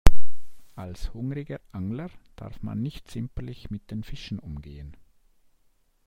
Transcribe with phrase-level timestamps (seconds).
[0.73, 4.97] Als hungriger Angler darf man nicht zimperlich mit den Fischen umgehen.